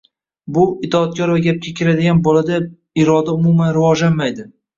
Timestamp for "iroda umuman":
3.03-3.71